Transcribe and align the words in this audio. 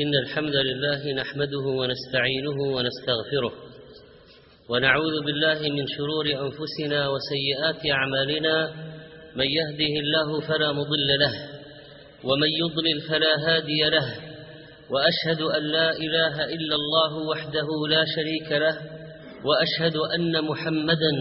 إن 0.00 0.14
الحمد 0.14 0.54
لله 0.54 1.12
نحمده 1.12 1.58
ونستعينه 1.66 2.58
ونستغفره 2.76 3.52
ونعوذ 4.68 5.24
بالله 5.26 5.60
من 5.70 5.84
شرور 5.96 6.26
أنفسنا 6.26 7.08
وسيئات 7.08 7.90
أعمالنا 7.90 8.70
من 9.36 9.44
يهده 9.44 9.94
الله 10.02 10.40
فلا 10.40 10.72
مضل 10.72 11.08
له 11.20 11.34
ومن 12.24 12.48
يضلل 12.48 13.00
فلا 13.08 13.34
هادي 13.46 13.82
له 13.84 14.14
وأشهد 14.90 15.42
أن 15.42 15.62
لا 15.62 15.90
إله 15.90 16.44
إلا 16.44 16.74
الله 16.74 17.28
وحده 17.30 17.68
لا 17.90 18.04
شريك 18.16 18.52
له 18.52 18.76
وأشهد 19.44 19.96
أن 19.96 20.44
محمدا 20.44 21.12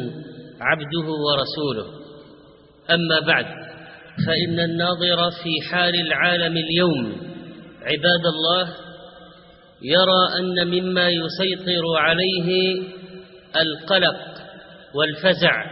عبده 0.61 1.07
ورسوله. 1.25 1.87
أما 2.91 3.19
بعد 3.19 3.45
فإن 4.27 4.59
الناظر 4.59 5.31
في 5.31 5.69
حال 5.71 5.95
العالم 5.95 6.57
اليوم 6.57 7.22
عباد 7.83 8.25
الله 8.25 8.69
يرى 9.81 10.39
أن 10.39 10.67
مما 10.67 11.09
يسيطر 11.09 11.97
عليه 11.97 12.81
القلق 13.61 14.19
والفزع 14.95 15.65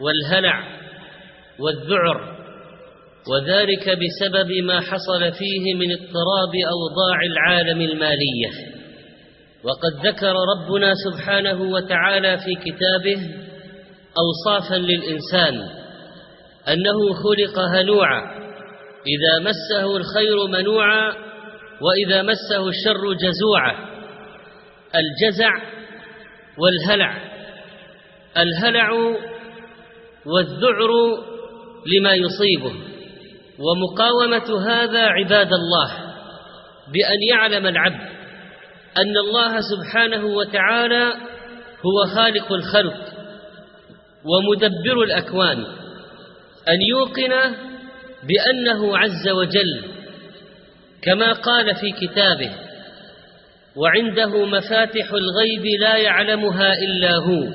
والهلع 0.00 0.62
والذعر 1.58 2.36
وذلك 3.28 3.98
بسبب 3.98 4.52
ما 4.52 4.80
حصل 4.80 5.32
فيه 5.32 5.74
من 5.74 5.92
اضطراب 5.92 6.54
أوضاع 6.68 7.20
العالم 7.26 7.80
المالية. 7.80 8.76
وقد 9.64 10.06
ذكر 10.06 10.32
ربنا 10.32 10.92
سبحانه 11.04 11.62
وتعالى 11.62 12.38
في 12.38 12.54
كتابه 12.54 13.30
أوصافا 14.18 14.74
للإنسان 14.74 15.68
أنه 16.68 17.12
خلق 17.14 17.58
هلوعا 17.58 18.45
إذا 19.06 19.50
مسه 19.50 19.96
الخير 19.96 20.46
منوعا 20.46 21.12
وإذا 21.80 22.22
مسه 22.22 22.68
الشر 22.68 23.12
جزوعا. 23.12 23.76
الجزع 24.94 25.50
والهلع. 26.58 27.16
الهلع 28.36 28.90
والذعر 30.26 30.90
لما 31.86 32.14
يصيبه. 32.14 32.74
ومقاومة 33.58 34.68
هذا 34.68 35.06
عباد 35.06 35.52
الله 35.52 35.92
بأن 36.92 37.22
يعلم 37.30 37.66
العبد 37.66 38.06
أن 38.98 39.16
الله 39.16 39.60
سبحانه 39.60 40.26
وتعالى 40.26 41.12
هو 41.86 42.14
خالق 42.14 42.52
الخلق 42.52 42.96
ومدبر 44.24 45.02
الأكوان. 45.02 45.66
أن 46.68 46.82
يوقن 46.82 47.32
بأنه 48.22 48.98
عز 48.98 49.28
وجل 49.28 49.84
كما 51.02 51.32
قال 51.32 51.74
في 51.74 52.06
كتابه 52.06 52.50
وعنده 53.76 54.46
مفاتح 54.46 55.12
الغيب 55.12 55.66
لا 55.80 55.96
يعلمها 55.96 56.72
إلا 56.72 57.14
هو 57.16 57.48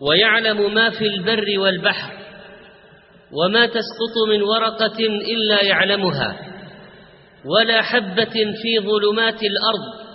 ويعلم 0.00 0.74
ما 0.74 0.90
في 0.90 1.06
البر 1.06 1.58
والبحر 1.58 2.12
وما 3.32 3.66
تسقط 3.66 4.28
من 4.28 4.42
ورقة 4.42 4.98
إلا 5.06 5.62
يعلمها 5.62 6.36
ولا 7.44 7.82
حبة 7.82 8.34
في 8.62 8.78
ظلمات 8.80 9.40
الأرض 9.42 10.08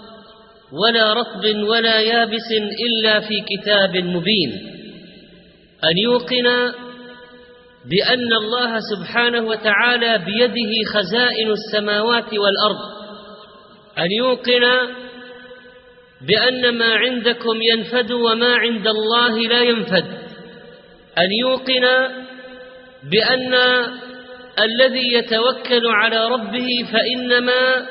ولا 0.71 1.13
رطب 1.13 1.45
ولا 1.69 1.99
يابس 1.99 2.51
إلا 2.87 3.19
في 3.19 3.33
كتاب 3.49 3.97
مبين. 3.97 4.51
أن 5.83 5.97
يوقن 5.97 6.73
بأن 7.89 8.33
الله 8.33 8.79
سبحانه 8.79 9.41
وتعالى 9.41 10.17
بيده 10.17 10.91
خزائن 10.93 11.51
السماوات 11.51 12.33
والأرض. 12.33 12.81
أن 13.97 14.11
يوقن 14.11 14.63
بأن 16.27 16.77
ما 16.77 16.95
عندكم 16.95 17.61
ينفد 17.61 18.11
وما 18.11 18.55
عند 18.55 18.87
الله 18.87 19.39
لا 19.39 19.61
ينفد. 19.61 20.05
أن 21.17 21.31
يوقن 21.39 22.07
بأن 23.11 23.53
الذي 24.59 25.13
يتوكل 25.13 25.87
على 25.87 26.27
ربه 26.27 26.85
فإنما 26.93 27.85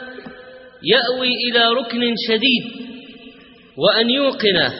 يأوي 0.82 1.34
إلى 1.48 1.72
ركن 1.72 2.14
شديد. 2.28 2.64
وأن 3.76 4.10
يوقن 4.10 4.70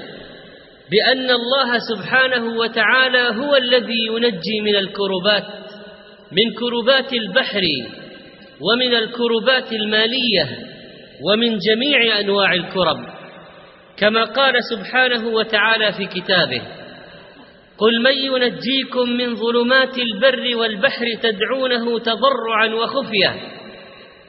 بأن 0.91 1.31
الله 1.31 1.79
سبحانه 1.79 2.59
وتعالى 2.59 3.29
هو 3.29 3.57
الذي 3.57 4.07
ينجي 4.07 4.61
من 4.61 4.77
الكربات 4.77 5.45
من 6.33 6.55
كربات 6.59 7.13
البحر 7.13 7.63
ومن 8.61 8.95
الكربات 8.95 9.73
المالية 9.73 10.49
ومن 11.23 11.59
جميع 11.59 12.21
أنواع 12.21 12.55
الكرب. 12.55 12.97
كما 13.97 14.25
قال 14.25 14.55
سبحانه 14.65 15.29
وتعالى 15.29 15.93
في 15.93 16.07
كتابه 16.21 16.63
قل 17.79 18.03
من 18.03 18.15
ينجيكم 18.15 19.09
من 19.09 19.37
ظلمات 19.37 19.99
البر 19.99 20.57
والبحر 20.57 21.07
تدعونه 21.23 21.99
تضرعا 21.99 22.75
وخفية 22.75 23.35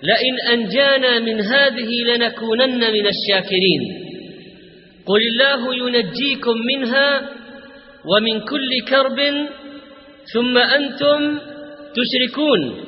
لئن 0.03 0.53
أنجانا 0.53 1.19
من 1.19 1.41
هذه 1.41 2.03
لنكونن 2.05 2.79
من 2.79 3.07
الشاكرين. 3.07 4.02
قل 5.05 5.19
الله 5.21 5.75
ينجيكم 5.75 6.57
منها 6.57 7.29
ومن 8.05 8.39
كل 8.39 8.71
كرب 8.89 9.19
ثم 10.33 10.57
أنتم 10.57 11.39
تشركون 11.95 12.85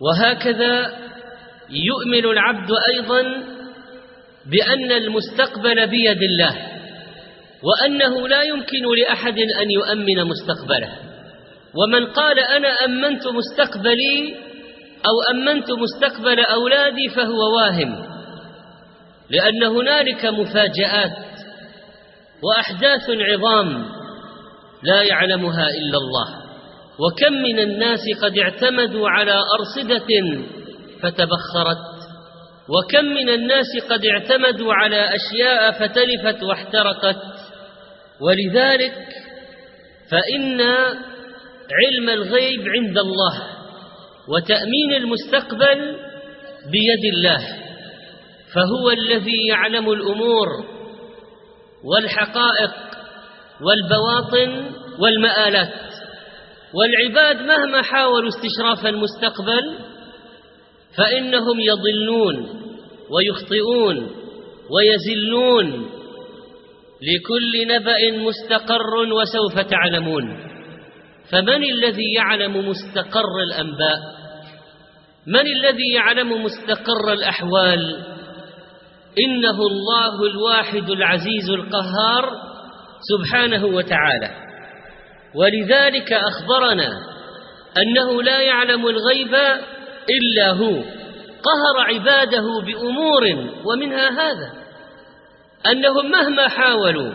وهكذا 0.00 0.92
يؤمن 1.70 2.24
العبد 2.24 2.70
أيضا 2.94 3.22
بأن 4.50 4.92
المستقبل 4.92 5.86
بيد 5.86 6.22
الله 6.22 6.56
وأنه 7.62 8.28
لا 8.28 8.42
يمكن 8.42 8.84
لأحد 8.98 9.38
أن 9.38 9.70
يؤمن 9.70 10.24
مستقبله 10.24 10.92
ومن 11.74 12.06
قال 12.06 12.38
أنا 12.38 12.84
أمنت 12.84 13.26
مستقبلي 13.26 14.34
أو 15.06 15.34
أمنت 15.36 15.70
مستقبل 15.70 16.40
أولادي 16.40 17.08
فهو 17.08 17.56
واهم 17.56 18.17
لأن 19.30 19.62
هنالك 19.62 20.24
مفاجآت 20.26 21.16
وأحداث 22.42 23.10
عظام 23.10 23.86
لا 24.82 25.02
يعلمها 25.02 25.68
إلا 25.68 25.98
الله. 25.98 26.48
وكم 26.98 27.32
من 27.32 27.58
الناس 27.58 28.00
قد 28.22 28.38
اعتمدوا 28.38 29.08
على 29.08 29.42
أرصدة 29.58 30.06
فتبخرت 31.02 31.98
وكم 32.68 33.04
من 33.04 33.28
الناس 33.28 33.66
قد 33.90 34.06
اعتمدوا 34.06 34.74
على 34.74 35.08
أشياء 35.14 35.72
فتلفت 35.72 36.42
واحترقت. 36.42 37.22
ولذلك 38.20 39.08
فإن 40.10 40.60
علم 41.70 42.08
الغيب 42.08 42.60
عند 42.68 42.98
الله 42.98 43.42
وتأمين 44.28 44.92
المستقبل 44.96 45.96
بيد 46.70 47.14
الله. 47.14 47.67
فهو 48.54 48.90
الذي 48.90 49.46
يعلم 49.48 49.92
الأمور 49.92 50.48
والحقائق 51.84 52.70
والبواطن 53.60 54.70
والمآلات 54.98 55.72
والعباد 56.74 57.42
مهما 57.42 57.82
حاولوا 57.82 58.28
استشراف 58.28 58.86
المستقبل 58.86 59.78
فإنهم 60.96 61.60
يضلون 61.60 62.60
ويخطئون 63.10 64.10
ويزلون 64.70 65.90
لكل 67.02 67.68
نبأ 67.68 68.10
مستقر 68.10 68.94
وسوف 68.94 69.60
تعلمون 69.70 70.48
فمن 71.30 71.62
الذي 71.64 72.12
يعلم 72.14 72.68
مستقر 72.68 73.42
الأنباء؟ 73.42 74.18
من 75.26 75.46
الذي 75.46 75.92
يعلم 75.94 76.44
مستقر 76.44 77.12
الأحوال؟ 77.12 78.04
إنه 79.26 79.66
الله 79.66 80.22
الواحد 80.26 80.90
العزيز 80.90 81.50
القهار 81.50 82.32
سبحانه 83.00 83.66
وتعالى. 83.66 84.30
ولذلك 85.34 86.12
أخبرنا 86.12 86.88
أنه 87.78 88.22
لا 88.22 88.40
يعلم 88.40 88.86
الغيب 88.86 89.34
إلا 90.10 90.50
هو. 90.50 90.82
قهر 91.42 91.94
عباده 91.94 92.44
بأمور 92.66 93.24
ومنها 93.64 94.10
هذا 94.10 94.52
أنهم 95.70 96.10
مهما 96.10 96.48
حاولوا 96.48 97.12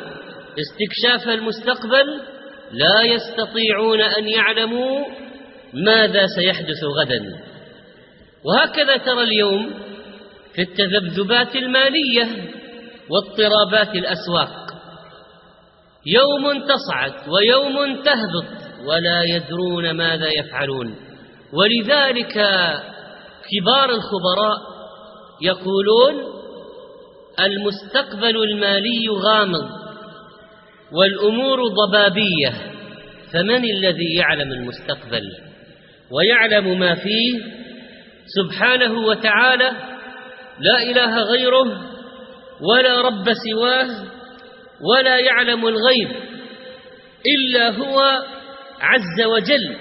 استكشاف 0.60 1.30
المستقبل 1.30 2.22
لا 2.72 3.02
يستطيعون 3.02 4.02
أن 4.02 4.28
يعلموا 4.28 5.06
ماذا 5.74 6.26
سيحدث 6.36 6.84
غدا. 6.84 7.40
وهكذا 8.46 8.98
ترى 8.98 9.24
اليوم 9.24 9.74
في 10.56 10.62
التذبذبات 10.62 11.56
المالية 11.56 12.28
واضطرابات 13.10 13.96
الأسواق. 13.96 14.64
يوم 16.06 16.68
تصعد 16.68 17.14
ويوم 17.30 18.04
تهبط 18.04 18.46
ولا 18.88 19.24
يدرون 19.24 19.92
ماذا 19.92 20.30
يفعلون. 20.30 20.96
ولذلك 21.54 22.34
كبار 23.52 23.90
الخبراء 23.90 24.58
يقولون 25.42 26.34
المستقبل 27.40 28.44
المالي 28.44 29.10
غامض 29.10 29.70
والأمور 30.92 31.60
ضبابية 31.68 32.52
فمن 33.34 33.64
الذي 33.66 34.16
يعلم 34.16 34.52
المستقبل؟ 34.52 35.24
ويعلم 36.12 36.80
ما 36.80 36.96
فيه 36.96 37.40
سبحانه 38.26 39.08
وتعالى 39.08 39.93
لا 40.60 40.84
إله 40.84 41.22
غيره 41.24 41.82
ولا 42.62 43.02
رب 43.02 43.34
سواه 43.34 43.90
ولا 44.82 45.18
يعلم 45.20 45.68
الغيب 45.68 46.10
إلا 47.36 47.70
هو 47.70 48.24
عز 48.82 49.22
وجل. 49.26 49.76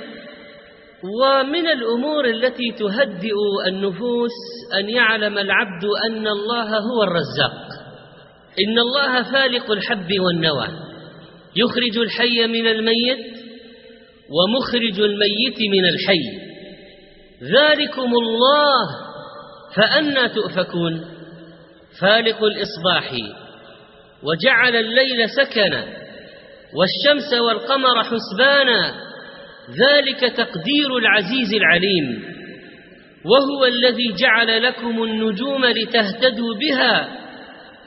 ومن 1.21 1.67
الأمور 1.67 2.25
التي 2.25 2.73
تهدئ 2.79 3.35
النفوس 3.67 4.31
أن 4.79 4.89
يعلم 4.89 5.39
العبد 5.39 5.85
أن 6.07 6.27
الله 6.27 6.79
هو 6.79 7.03
الرزاق. 7.03 7.69
إن 8.69 8.79
الله 8.79 9.23
فالق 9.23 9.71
الحب 9.71 10.21
والنوى 10.21 10.69
يخرج 11.57 11.99
الحي 11.99 12.47
من 12.47 12.67
الميت 12.67 13.27
ومخرج 14.31 15.01
الميت 15.01 15.59
من 15.73 15.85
الحي. 15.85 16.53
ذلكم 17.43 18.15
الله 18.15 19.02
فأنا 19.77 20.27
تؤفكون. 20.27 21.05
فالق 22.01 22.45
الإصباح. 22.45 23.13
وجعل 24.23 24.77
الليل 24.77 25.31
سكنا. 25.31 25.85
والشمس 26.75 27.35
والقمر 27.35 28.05
حسبانا. 28.05 28.95
ذلك 29.71 30.21
تقدير 30.21 30.97
العزيز 30.99 31.55
العليم. 31.55 32.35
وهو 33.25 33.65
الذي 33.65 34.13
جعل 34.13 34.63
لكم 34.63 35.03
النجوم 35.03 35.65
لتهتدوا 35.65 36.55
بها 36.55 37.09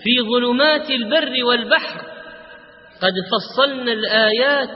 في 0.03 0.21
ظلمات 0.21 0.89
البر 0.89 1.45
والبحر. 1.45 2.01
قد 3.01 3.13
فصلنا 3.31 3.91
الآيات 3.91 4.69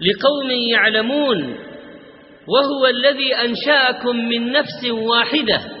لقوم 0.00 0.50
يعلمون. 0.50 1.58
وهو 2.48 2.86
الذي 2.86 3.34
أنشأكم 3.34 4.28
من 4.28 4.52
نفس 4.52 4.84
واحدة. 4.90 5.75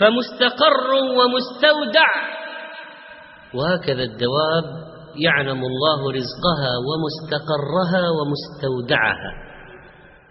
فمستقر 0.00 0.94
ومستودع. 0.94 2.08
وهكذا 3.54 4.02
الدواب 4.02 4.64
يعلم 5.16 5.58
الله 5.64 6.12
رزقها 6.12 6.72
ومستقرها 6.88 8.04
ومستودعها. 8.10 9.32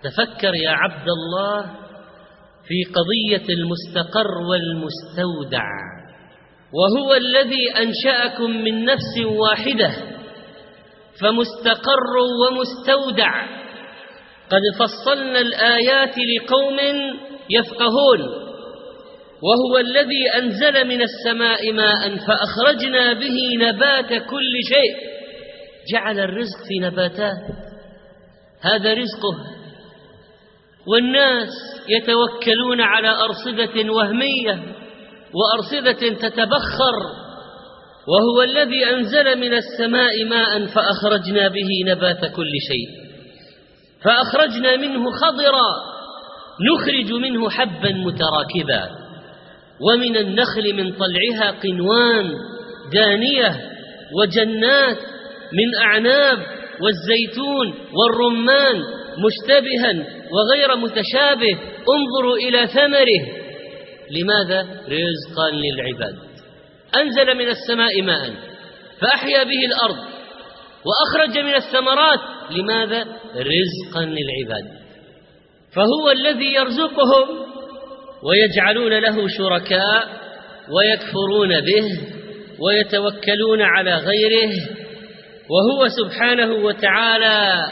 تفكر 0.04 0.56
يا 0.56 0.72
عبد 0.72 1.08
الله 1.08 1.62
في 2.68 2.84
قضية 2.84 3.54
المستقر 3.54 4.38
والمستودع. 4.50 5.66
وهو 6.74 7.14
الذي 7.14 7.72
أنشأكم 7.72 8.52
من 8.52 8.86
نفس 8.86 9.18
واحدة. 9.26 9.92
فمستقر 11.22 12.18
ومستودع. 12.42 13.46
قد 14.50 14.62
فصلنا 14.80 15.40
الآيات 15.40 16.16
لقوم 16.18 16.78
يفقهون. 17.50 18.43
وهو 19.42 19.78
الذي 19.78 20.30
أنزل 20.38 20.88
من 20.88 21.02
السماء 21.02 21.74
ماء 21.74 22.18
فأخرجنا 22.18 23.14
به 23.14 23.58
نبات 23.60 24.10
كل 24.10 24.54
شيء. 24.74 25.14
جعل 25.94 26.20
الرزق 26.20 26.58
في 26.68 26.80
نباتات 26.80 27.42
هذا 28.62 28.94
رزقه. 28.94 29.38
والناس 30.88 31.50
يتوكلون 31.90 32.82
على 32.82 33.10
أرصدة 33.10 33.92
وهمية 33.92 34.64
وأرصدة 35.34 36.10
تتبخر. 36.30 36.96
وهو 38.08 38.42
الذي 38.44 38.86
أنزل 38.90 39.40
من 39.40 39.54
السماء 39.54 40.26
ماء 40.26 40.66
فأخرجنا 40.66 41.48
به 41.48 41.70
نبات 41.86 42.26
كل 42.36 42.52
شيء. 42.68 42.88
فأخرجنا 44.04 44.76
منه 44.76 45.12
خضرا. 45.12 45.94
نخرج 46.74 47.14
منه 47.14 47.50
حبا 47.50 47.92
متراكبا. 47.92 49.03
ومن 49.80 50.18
النخل 50.18 50.74
من 50.74 50.92
طلعها 50.92 51.52
قنوان 51.52 52.32
دانية 52.94 53.74
وجنات 54.20 54.98
من 55.54 55.76
أعناب 55.76 56.38
والزيتون 56.82 57.74
والرمان 57.94 58.76
مشتبها 59.18 60.06
وغير 60.32 60.76
متشابه 60.76 61.60
انظروا 61.96 62.38
إلى 62.38 62.68
ثمره 62.68 63.44
لماذا؟ 64.12 64.62
رزقا 64.72 65.50
للعباد 65.52 66.16
أنزل 66.96 67.38
من 67.38 67.48
السماء 67.48 68.02
ماء 68.02 68.34
فأحيا 69.00 69.44
به 69.44 69.66
الأرض 69.66 69.98
وأخرج 70.86 71.38
من 71.38 71.56
الثمرات 71.56 72.20
لماذا؟ 72.52 73.02
رزقا 73.36 74.06
للعباد 74.06 74.84
فهو 75.76 76.12
الذي 76.12 76.54
يرزقهم 76.54 77.43
ويجعلون 78.26 79.00
له 79.00 79.28
شركاء 79.28 80.08
ويكفرون 80.70 81.62
به 81.62 81.86
ويتوكلون 82.60 83.62
على 83.62 83.96
غيره 83.96 84.52
وهو 85.50 85.88
سبحانه 85.88 86.54
وتعالى 86.54 87.66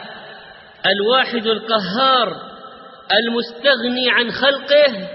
الواحد 0.85 1.47
القهار 1.47 2.51
المستغني 3.13 4.09
عن 4.09 4.31
خلقه 4.31 5.09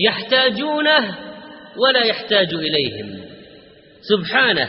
يحتاجونه 0.00 1.18
ولا 1.76 2.04
يحتاج 2.04 2.54
إليهم. 2.54 3.24
سبحانه 4.02 4.68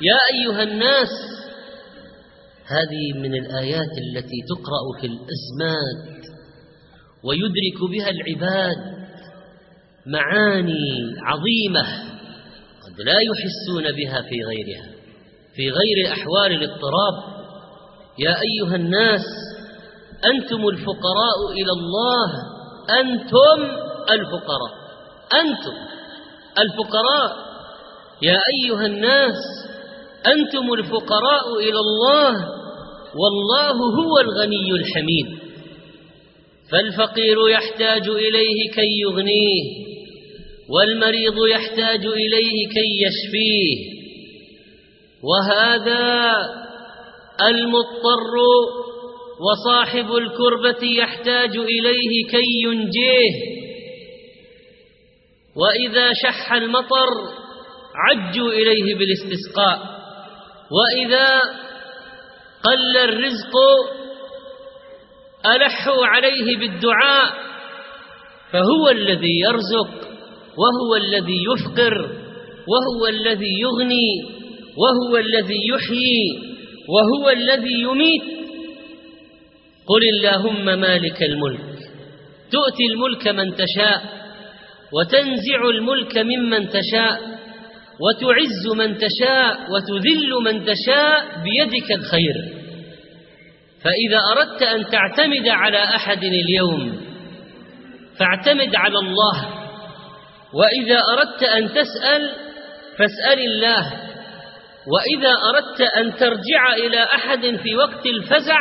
يا 0.00 0.18
أيها 0.34 0.62
الناس 0.62 1.08
هذه 2.66 3.18
من 3.18 3.34
الآيات 3.34 3.90
التي 4.06 4.42
تقرأ 4.48 5.00
في 5.00 5.06
الأزمات 5.06 6.24
ويدرك 7.24 7.90
بها 7.90 8.10
العباد 8.10 8.93
معاني 10.06 11.14
عظيمة 11.22 11.82
قد 12.84 13.00
لا 13.00 13.16
يحسون 13.20 13.92
بها 13.92 14.22
في 14.22 14.42
غيرها 14.44 14.94
في 15.56 15.70
غير 15.70 16.12
أحوال 16.12 16.52
الاضطراب 16.52 17.44
يا 18.18 18.36
أيها 18.40 18.76
الناس 18.76 19.24
أنتم 20.24 20.68
الفقراء 20.68 21.52
إلى 21.52 21.72
الله 21.72 22.30
أنتم 23.00 23.76
الفقراء 24.10 24.84
أنتم 25.32 25.94
الفقراء. 26.58 27.44
يا 28.22 28.38
أيها 28.54 28.86
الناس 28.86 29.34
أنتم 30.26 30.72
الفقراء 30.72 31.58
إلى 31.58 31.78
الله 31.78 32.32
والله 33.14 33.72
هو 33.72 34.18
الغني 34.20 34.70
الحميد. 34.70 35.38
فالفقير 36.70 37.48
يحتاج 37.48 38.08
إليه 38.08 38.70
كي 38.74 39.00
يغنيه. 39.02 39.83
والمريض 40.68 41.34
يحتاج 41.50 42.06
إليه 42.06 42.68
كي 42.68 42.90
يشفيه. 43.06 43.94
وهذا 45.22 46.36
المضطر 47.48 48.34
وصاحب 49.40 50.16
الكربة 50.16 50.86
يحتاج 50.86 51.56
إليه 51.56 52.26
كي 52.30 52.62
ينجيه. 52.64 53.54
وإذا 55.56 56.12
شح 56.22 56.52
المطر 56.52 57.08
عجوا 57.94 58.52
إليه 58.52 58.94
بالاستسقاء. 58.94 59.94
وإذا 60.70 61.40
قل 62.64 62.96
الرزق 62.96 63.54
ألحوا 65.46 66.06
عليه 66.06 66.56
بالدعاء 66.56 67.32
فهو 68.52 68.88
الذي 68.90 69.40
يرزق 69.40 69.93
وهو 70.58 70.96
الذي 70.96 71.38
يفقر 71.52 71.94
وهو 72.68 73.06
الذي 73.06 73.60
يغني 73.60 74.10
وهو 74.76 75.16
الذي 75.16 75.60
يحيي 75.74 76.54
وهو 76.88 77.30
الذي 77.30 77.82
يميت. 77.82 78.22
قل 79.86 80.02
اللهم 80.14 80.64
مالك 80.64 81.22
الملك 81.22 81.78
تؤتي 82.50 82.86
الملك 82.92 83.28
من 83.28 83.54
تشاء 83.54 84.02
وتنزع 84.92 85.68
الملك 85.70 86.18
ممن 86.18 86.68
تشاء 86.68 87.20
وتعز 88.00 88.66
من 88.76 88.98
تشاء 88.98 89.72
وتذل 89.72 90.30
من 90.44 90.64
تشاء 90.64 91.42
بيدك 91.44 91.92
الخير. 91.92 92.64
فإذا 93.82 94.20
أردت 94.32 94.62
أن 94.62 94.84
تعتمد 94.90 95.48
على 95.48 95.78
أحد 95.78 96.24
اليوم 96.24 97.00
فاعتمد 98.18 98.76
على 98.76 98.98
الله. 98.98 99.53
وإذا 100.54 100.98
أردت 101.12 101.42
أن 101.42 101.68
تسأل 101.68 102.30
فاسأل 102.98 103.38
الله. 103.38 103.92
وإذا 104.86 105.32
أردت 105.54 105.80
أن 105.80 106.16
ترجع 106.16 106.74
إلى 106.76 107.02
أحد 107.02 107.56
في 107.62 107.76
وقت 107.76 108.06
الفزع 108.06 108.58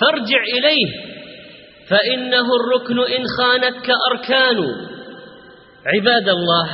فارجع 0.00 0.42
إليه. 0.58 0.86
فإنه 1.88 2.46
الركن 2.60 2.98
إن 2.98 3.24
خانتك 3.38 3.90
أركان. 4.10 4.58
عباد 5.86 6.28
الله 6.28 6.70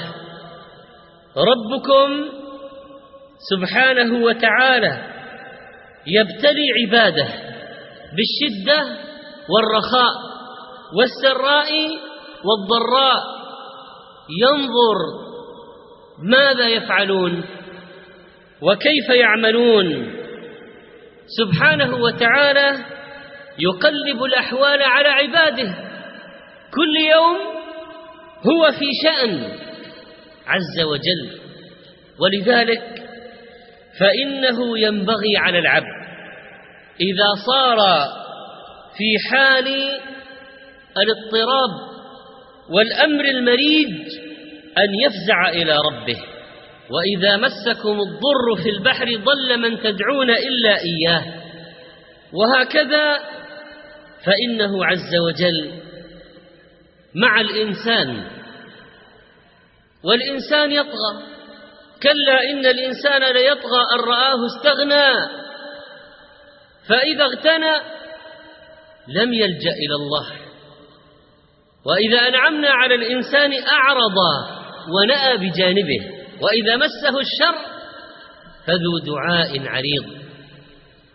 ربكم 1.37 2.28
سبحانه 3.50 4.25
وتعالى 4.25 4.99
يبتلي 6.07 6.66
عباده 6.81 7.28
بالشدة 8.16 8.97
والرخاء 9.49 10.12
والسراء 10.99 11.71
والضراء. 12.45 13.36
ينظر 14.30 14.97
ماذا 16.23 16.68
يفعلون 16.68 17.45
وكيف 18.62 19.09
يعملون. 19.09 20.12
سبحانه 21.26 21.97
وتعالى 21.97 22.85
يقلب 23.59 24.25
الأحوال 24.25 24.83
على 24.83 25.09
عباده. 25.09 25.75
كل 26.75 26.97
يوم 26.97 27.37
هو 28.47 28.73
في 28.73 28.87
شأن 29.04 29.52
عز 30.47 30.80
وجل. 30.80 31.40
ولذلك 32.18 33.02
فإنه 34.00 34.78
ينبغي 34.78 35.37
على 35.37 35.59
العبد 35.59 35.97
إذا 37.00 37.35
صار 37.47 37.78
في 38.97 39.28
حال 39.30 39.66
الاضطراب 40.97 41.96
والأمر 42.71 43.25
المريج 43.25 43.95
أن 44.79 44.95
يفزع 45.05 45.49
إلى 45.49 45.79
ربه. 45.79 46.23
وإذا 46.91 47.37
مسكم 47.37 48.01
الضر 48.01 48.63
في 48.63 48.71
البحر 48.71 49.05
ضل 49.05 49.59
من 49.59 49.79
تدعون 49.79 50.31
إلا 50.31 50.79
إياه. 50.79 51.25
وهكذا 52.33 53.19
فإنه 54.25 54.87
عز 54.87 55.17
وجل 55.17 55.73
مع 57.15 57.41
الإنسان. 57.41 58.25
والإنسان 60.05 60.73
يطغى. 60.73 61.23
كلا 62.03 62.51
إن 62.51 62.67
الإنسان 62.67 63.33
ليطغى 63.33 63.83
أن 63.95 64.01
رآه 64.01 64.47
استغنى. 64.47 65.29
فإذا 66.89 67.25
اغتنى 67.25 67.77
لم 69.09 69.33
يلجأ 69.33 69.71
إلى 69.71 69.95
الله. 69.95 70.46
وإذا 71.87 72.28
أنعمنا 72.28 72.69
على 72.69 72.95
الإنسان 72.95 73.52
أعرض 73.52 74.16
ونأى 74.95 75.37
بجانبه 75.37 76.00
وإذا 76.40 76.76
مسه 76.76 77.21
الشر 77.21 77.59
فذو 78.66 78.99
دعاء 79.07 79.69
عريض. 79.69 80.05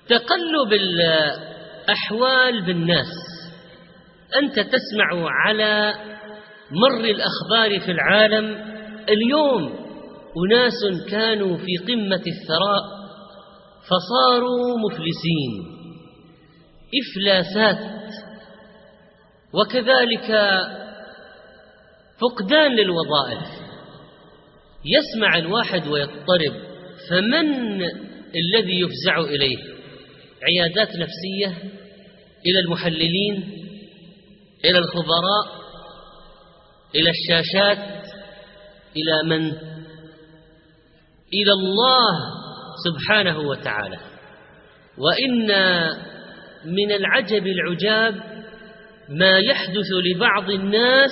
تقلب 0.07 0.73
الأحوال 0.73 2.61
بالناس 2.65 3.07
أنت 4.37 4.55
تسمع 4.59 5.29
على 5.45 5.93
مر 6.71 6.99
الأخبار 6.99 7.79
في 7.79 7.91
العالم 7.91 8.57
اليوم 9.09 9.75
أناس 10.45 11.09
كانوا 11.09 11.57
في 11.57 11.77
قمة 11.87 12.23
الثراء 12.27 12.83
فصاروا 13.89 14.77
مفلسين. 14.89 15.81
إفلاسات 17.01 18.11
وكذلك 19.53 20.27
فقدان 22.21 22.75
للوظائف. 22.75 23.47
يسمع 24.85 25.37
الواحد 25.37 25.87
ويضطرب 25.87 26.53
فمن 27.09 27.81
الذي 28.35 28.81
يفزع 28.81 29.19
إليه؟ 29.19 29.57
عيادات 30.43 30.89
نفسية 30.95 31.69
إلى 32.45 32.59
المحللين 32.65 33.67
إلى 34.65 34.77
الخبراء 34.77 35.61
إلى 36.95 37.09
الشاشات 37.09 38.05
إلى 38.95 39.29
من؟ 39.29 39.51
إلى 41.33 41.51
الله 41.53 42.19
سبحانه 42.85 43.39
وتعالى. 43.39 43.99
وإن 44.97 45.47
من 46.65 46.91
العجب 46.91 47.47
العجاب 47.47 48.30
ما 49.11 49.39
يحدث 49.39 49.87
لبعض 50.05 50.49
الناس 50.49 51.11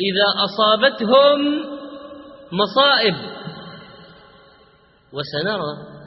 إذا 0.00 0.26
أصابتهم 0.44 1.64
مصائب. 2.52 3.14
وسنرى 5.12 5.98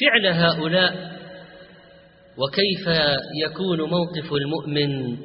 فعل 0.00 0.26
هؤلاء 0.26 1.14
وكيف 2.38 2.88
يكون 3.44 3.80
موقف 3.80 4.32
المؤمن 4.32 5.16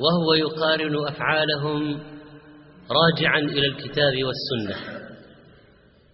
وهو 0.00 0.34
يقارن 0.34 1.08
أفعالهم 1.08 2.00
راجعا 2.90 3.38
إلى 3.38 3.66
الكتاب 3.66 4.12
والسنة. 4.24 5.02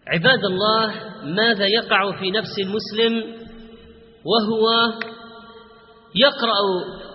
عباد 0.06 0.44
الله 0.44 0.94
ماذا 1.24 1.66
يقع 1.66 2.20
في 2.20 2.30
نفس 2.30 2.58
المسلم 2.58 3.38
وهو 4.24 4.92
يقرأ 6.14 6.60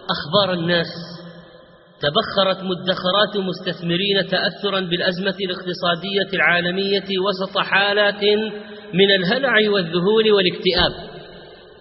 أخبار 0.10 0.54
الناس. 0.54 0.88
تبخرت 2.02 2.64
مدخرات 2.64 3.38
مستثمرين 3.38 4.28
تأثرا 4.32 4.80
بالأزمة 4.80 5.36
الاقتصادية 5.46 6.34
العالمية 6.34 7.20
وسط 7.28 7.58
حالات 7.58 8.24
من 8.94 9.12
الهلع 9.20 9.72
والذهول 9.72 10.32
والاكتئاب. 10.32 10.92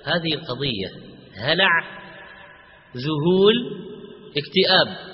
هذه 0.05 0.35
القضية 0.35 0.88
هلع 1.37 1.71
ذهول 2.97 3.55
اكتئاب. 4.37 5.12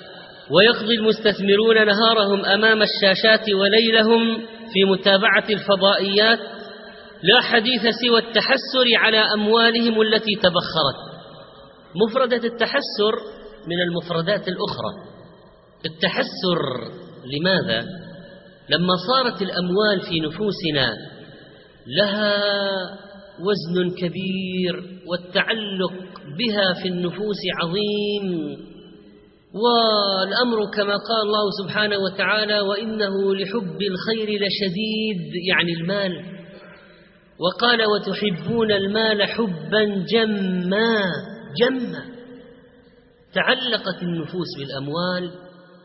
ويقضي 0.51 0.95
المستثمرون 0.95 1.85
نهارهم 1.85 2.45
أمام 2.45 2.81
الشاشات 2.81 3.49
وليلهم 3.53 4.37
في 4.73 4.83
متابعة 4.85 5.45
الفضائيات 5.49 6.39
لا 7.23 7.41
حديث 7.41 7.81
سوى 7.81 8.19
التحسر 8.19 8.95
على 8.95 9.17
أموالهم 9.17 10.01
التي 10.01 10.35
تبخرت. 10.35 11.08
مفردة 11.95 12.47
التحسر 12.47 13.15
من 13.67 13.81
المفردات 13.81 14.47
الأخرى. 14.47 14.93
التحسر 15.85 16.59
لماذا؟ 17.25 17.85
لما 18.69 18.93
صارت 19.07 19.41
الأموال 19.41 20.01
في 20.01 20.19
نفوسنا 20.19 20.97
لها 21.87 22.39
وزن 23.39 23.89
كبير 23.89 24.99
والتعلق 25.07 25.93
بها 26.37 26.73
في 26.81 26.87
النفوس 26.87 27.37
عظيم 27.61 28.57
والأمر 29.53 30.71
كما 30.73 30.93
قال 30.93 31.21
الله 31.21 31.49
سبحانه 31.63 31.97
وتعالى 31.97 32.59
وإنه 32.59 33.35
لحب 33.35 33.81
الخير 33.81 34.27
لشديد 34.27 35.33
يعني 35.49 35.73
المال. 35.73 36.11
وقال 37.39 37.79
وتحبون 37.85 38.71
المال 38.71 39.23
حبا 39.23 40.05
جما. 40.13 41.03
جما 41.61 42.05
تعلقت 43.33 44.01
النفوس 44.01 44.47
بالأموال 44.59 45.31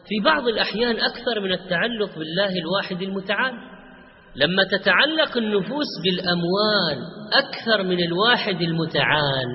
في 0.08 0.20
بعض 0.24 0.48
الأحيان 0.48 0.96
أكثر 0.96 1.40
من 1.40 1.52
التعلق 1.52 2.18
بالله 2.18 2.58
الواحد 2.58 3.02
المتعال. 3.02 3.54
لما 4.36 4.64
تتعلق 4.64 5.36
النفوس 5.36 5.86
بالأموال 6.04 6.98
أكثر 7.32 7.82
من 7.82 8.04
الواحد 8.04 8.60
المتعال 8.60 9.48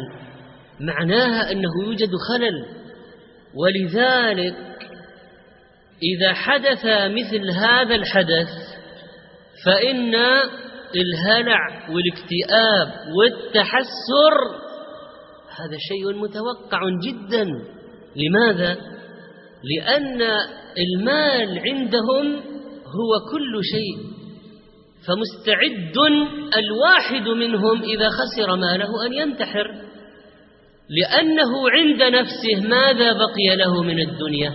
معناها 0.79 1.51
أنه 1.51 1.69
يوجد 1.85 2.09
خلل. 2.29 2.65
ولذلك 3.55 4.55
إذا 6.03 6.33
حدث 6.33 6.85
مثل 6.85 7.49
هذا 7.51 7.95
الحدث 7.95 8.49
فإن 9.65 10.15
الهلع 10.95 11.89
والاكتئاب 11.89 13.13
والتحسر 13.15 14.68
هذا 15.59 15.77
شيء 15.79 16.13
متوقع 16.13 16.81
جدا. 17.03 17.45
لماذا؟ 18.15 18.77
لأن 19.63 20.21
المال 20.77 21.59
عندهم 21.59 22.35
هو 22.85 23.31
كل 23.31 23.59
شيء 23.63 23.97
فمستعد 25.07 25.97
الواحد 26.57 27.27
منهم 27.27 27.83
إذا 27.83 28.09
خسر 28.09 28.55
ماله 28.55 29.05
أن 29.05 29.13
ينتحر. 29.13 29.71
لأنه 30.89 31.69
عند 31.69 32.03
نفسه 32.03 32.67
ماذا 32.67 33.13
بقي 33.13 33.55
له 33.55 33.83
من 33.83 33.99
الدنيا؟ 33.99 34.53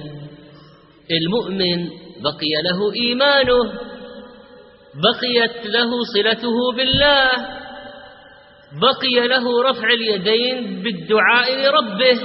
المؤمن 1.10 1.88
بقي 2.22 2.54
له 2.64 2.92
إيمانه 2.94 3.72
بقيت 4.94 5.66
له 5.66 5.90
صلته 6.14 6.72
بالله. 6.76 7.63
بقي 8.80 9.28
له 9.28 9.62
رفع 9.62 9.88
اليدين 9.88 10.82
بالدعاء 10.82 11.54
لربه. 11.56 12.20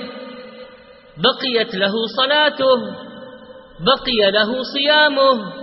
بقيت 1.18 1.76
له 1.76 1.94
صلاته. 2.18 2.82
بقي 3.80 4.32
له 4.32 4.64
صيامه. 4.74 5.54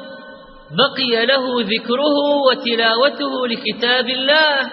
بقي 0.71 1.27
له 1.27 1.63
ذكره 1.63 2.19
وتلاوته 2.47 3.47
لكتاب 3.47 4.09
الله. 4.09 4.71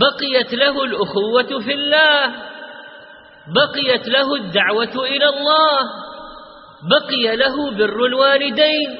بقيت 0.00 0.54
له 0.54 0.84
الأخوة 0.84 1.60
في 1.64 1.74
الله. 1.74 2.34
بقيت 3.54 4.08
له 4.08 4.34
الدعوة 4.34 5.06
إلى 5.06 5.28
الله. 5.28 5.80
بقي 6.90 7.36
له 7.36 7.70
بر 7.70 8.06
الوالدين. 8.06 8.98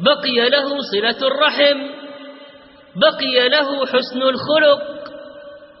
بقي 0.00 0.50
له 0.50 0.68
صلة 0.92 1.28
الرحم. 1.28 2.03
بقي 2.96 3.48
له 3.48 3.86
حسن 3.86 4.22
الخلق 4.22 4.82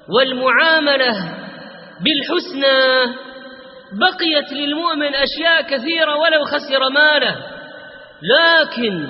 والمعاملة 0.08 1.12
بالحسنى. 2.00 3.14
بقيت 4.00 4.52
للمؤمن 4.52 5.14
أشياء 5.14 5.62
كثيرة 5.62 6.16
ولو 6.16 6.44
خسر 6.44 6.88
ماله 6.88 7.36
لكن 8.22 9.06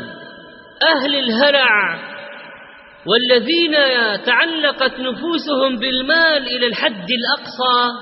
أهل 0.83 1.15
الهلع 1.15 1.99
والذين 3.07 3.73
تعلقت 4.25 5.01
نفوسهم 5.01 5.79
بالمال 5.79 6.47
إلى 6.47 6.67
الحد 6.67 7.09
الأقصى 7.11 7.93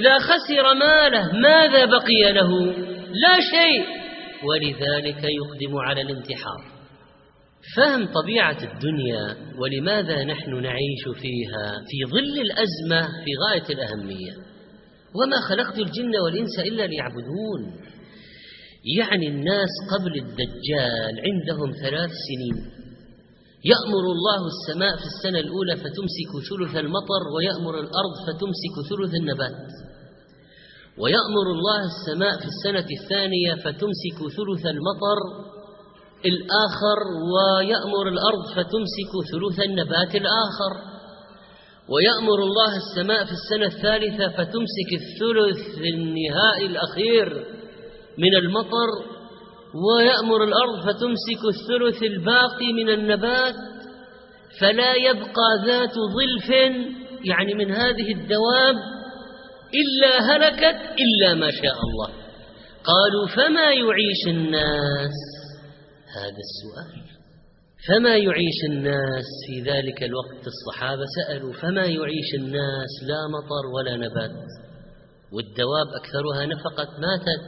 إذا 0.00 0.18
خسر 0.18 0.74
ماله 0.74 1.32
ماذا 1.32 1.84
بقي 1.84 2.32
له؟ 2.32 2.74
لا 3.12 3.40
شيء. 3.40 3.86
ولذلك 4.44 5.24
يقدم 5.24 5.78
على 5.78 6.00
الانتحار. 6.00 6.73
فهم 7.76 8.06
طبيعة 8.22 8.58
الدنيا 8.62 9.36
ولماذا 9.58 10.24
نحن 10.24 10.62
نعيش 10.62 11.04
فيها 11.14 11.72
في 11.88 12.10
ظل 12.10 12.40
الأزمة 12.40 13.08
في 13.24 13.30
غاية 13.48 13.68
الأهمية. 13.74 14.32
وما 15.14 15.40
خلقت 15.48 15.78
الجن 15.78 16.16
والإنس 16.24 16.58
إلا 16.58 16.86
ليعبدون. 16.86 17.80
يعني 18.98 19.28
الناس 19.28 19.70
قبل 19.90 20.16
الدجال 20.16 21.20
عندهم 21.26 21.70
ثلاث 21.82 22.10
سنين. 22.28 22.56
يأمر 23.64 24.04
الله 24.16 24.46
السماء 24.46 24.96
في 24.96 25.04
السنة 25.04 25.38
الأولى 25.38 25.76
فتمسك 25.76 26.32
ثلث 26.50 26.76
المطر 26.76 27.22
ويأمر 27.36 27.74
الأرض 27.74 28.14
فتمسك 28.26 28.74
ثلث 28.90 29.14
النبات. 29.14 29.70
ويأمر 30.98 31.46
الله 31.56 31.84
السماء 31.84 32.38
في 32.38 32.46
السنة 32.46 32.86
الثانية 33.02 33.54
فتمسك 33.54 34.18
ثلث 34.36 34.66
المطر 34.66 35.18
الآخر 36.24 36.98
ويأمر 37.34 38.08
الأرض 38.08 38.46
فتمسك 38.56 39.12
ثلث 39.32 39.60
النبات 39.60 40.14
الآخر. 40.14 40.72
ويأمر 41.88 42.38
الله 42.42 42.76
السماء 42.76 43.24
في 43.24 43.32
السنة 43.32 43.66
الثالثة 43.66 44.28
فتمسك 44.28 44.90
الثلث 44.92 45.78
النهائي 45.78 46.66
الأخير 46.66 47.46
من 48.18 48.34
المطر. 48.34 48.88
ويأمر 49.88 50.44
الأرض 50.44 50.80
فتمسك 50.80 51.42
الثلث 51.48 52.02
الباقي 52.02 52.72
من 52.72 52.88
النبات. 52.88 53.54
فلا 54.60 54.94
يبقى 54.94 55.48
ذات 55.66 55.94
ظلف 55.94 56.50
يعني 57.24 57.54
من 57.54 57.70
هذه 57.70 58.12
الدواب 58.12 58.74
إلا 59.74 60.36
هلكت 60.36 60.80
إلا 61.00 61.34
ما 61.34 61.50
شاء 61.50 61.76
الله. 61.84 62.08
قالوا 62.84 63.26
فما 63.26 63.70
يعيش 63.72 64.28
الناس؟ 64.28 65.33
هذا 66.16 66.40
السؤال. 66.48 67.02
فما 67.88 68.16
يعيش 68.16 68.64
الناس 68.70 69.24
في 69.46 69.60
ذلك 69.70 70.02
الوقت؟ 70.02 70.46
الصحابة 70.46 71.04
سألوا 71.16 71.52
فما 71.52 71.84
يعيش 71.84 72.34
الناس؟ 72.34 72.90
لا 73.02 73.28
مطر 73.28 73.66
ولا 73.74 73.96
نبات. 73.96 74.46
والدواب 75.32 75.86
أكثرها 76.00 76.46
نفقت 76.46 76.88
ماتت 76.88 77.42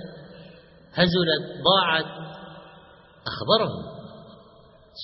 هزلت 0.95 1.63
ضاعت. 1.65 2.05
أخبرهم. 3.27 3.97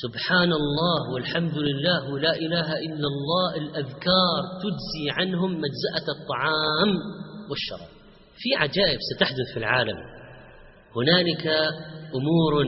سبحان 0.03 0.53
الله 0.53 1.13
والحمد 1.15 1.59
لله 1.59 2.13
ولا 2.13 2.37
إله 2.37 2.79
إلا 2.79 3.07
الله 3.07 3.57
الأذكار 3.57 4.43
تجزي 4.63 5.11
عنهم 5.11 5.51
مجزأة 5.51 6.07
الطعام 6.21 6.97
والشراب. 7.51 7.89
في 8.37 8.55
عجائب 8.57 8.99
ستحدث 9.15 9.53
في 9.53 9.59
العالم. 9.59 9.97
هنالك 10.97 11.47
أمور 12.15 12.63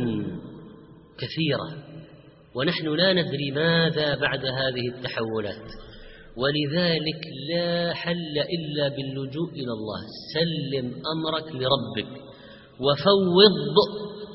كثيرة. 1.18 1.84
ونحن 2.54 2.88
لا 2.88 3.12
ندري 3.12 3.50
ماذا 3.50 4.14
بعد 4.14 4.44
هذه 4.44 4.88
التحولات. 4.94 5.70
ولذلك 6.36 7.22
لا 7.54 7.94
حل 7.94 8.38
إلا 8.38 8.88
باللجوء 8.88 9.50
إلى 9.52 9.72
الله. 9.72 10.00
سلم 10.34 10.86
أمرك 10.86 11.46
لربك 11.54 12.12
وفوض 12.80 13.76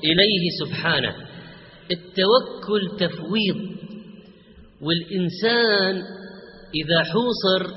إليه 0.04 0.50
سبحانه. 0.66 1.16
التوكل 1.92 2.98
تفويض. 3.00 3.80
والإنسان 4.82 5.96
إذا 6.76 7.04
حوصر 7.04 7.74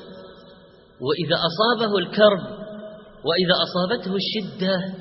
وإذا 1.00 1.36
أصابه 1.36 1.98
الكرب 1.98 2.62
وإذا 3.24 3.54
أصابته 3.62 4.16
الشدة 4.16 4.94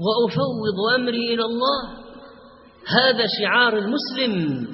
وأفوض 0.00 0.94
أمري 0.94 1.34
إلى 1.34 1.44
الله 1.44 2.05
هذا 2.88 3.24
شعار 3.40 3.78
المسلم 3.78 4.66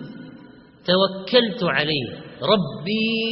توكلت 0.86 1.64
عليه. 1.64 2.08
ربي 2.42 3.22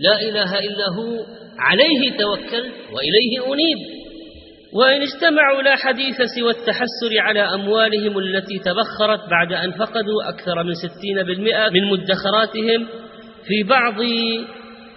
لا 0.00 0.20
إله 0.20 0.58
إلا 0.58 0.88
هو 0.98 1.24
عليه 1.58 2.10
توكلت 2.18 2.74
وإليه 2.92 3.54
أنيب. 3.54 3.78
وإن 4.72 5.02
اجتمعوا 5.02 5.62
لا 5.62 5.76
حديث 5.76 6.16
سوى 6.36 6.50
التحسر 6.50 7.18
على 7.18 7.40
أموالهم 7.40 8.18
التي 8.18 8.58
تبخرت 8.58 9.30
بعد 9.30 9.52
أن 9.52 9.70
فقدوا 9.72 10.28
أكثر 10.28 10.62
من 10.62 10.74
ستين 10.74 11.22
بالمئة 11.22 11.68
من 11.68 11.84
مدخراتهم. 11.90 12.86
في 13.46 13.62
بعض 13.62 14.00